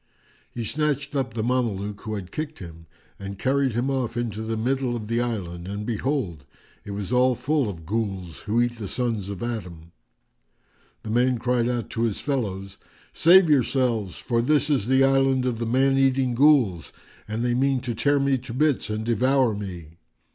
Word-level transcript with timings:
[FN#402] 0.01 0.51
He 0.55 0.63
snatched 0.65 1.15
up 1.15 1.35
the 1.35 1.43
Mameluke 1.43 2.01
who 2.01 2.15
had 2.15 2.31
kicked 2.31 2.57
him 2.57 2.87
and 3.19 3.37
carried 3.37 3.73
him 3.73 3.91
off 3.91 4.17
into 4.17 4.41
the 4.41 4.57
middle 4.57 4.95
of 4.95 5.07
the 5.07 5.21
island, 5.21 5.67
and 5.67 5.85
behold, 5.85 6.43
it 6.83 6.89
was 6.89 7.13
all 7.13 7.35
full 7.35 7.69
of 7.69 7.85
Ghuls 7.85 8.39
who 8.45 8.59
eat 8.59 8.79
the 8.79 8.87
sons 8.87 9.29
of 9.29 9.43
Adam. 9.43 9.91
The 11.03 11.11
man 11.11 11.37
cried 11.37 11.69
out 11.69 11.91
to 11.91 12.01
his 12.01 12.19
fellows, 12.19 12.77
"Save 13.13 13.47
yourselves, 13.47 14.15
for 14.17 14.41
this 14.41 14.71
is 14.71 14.87
the 14.87 15.03
island 15.03 15.45
of 15.45 15.59
the 15.59 15.67
man 15.67 15.99
eating 15.99 16.33
Ghuls, 16.33 16.91
and 17.27 17.45
they 17.45 17.53
mean 17.53 17.79
to 17.81 17.93
tear 17.93 18.19
me 18.19 18.39
to 18.39 18.55
bits 18.55 18.89
and 18.89 19.05
devour 19.05 19.53
me." 19.53 19.99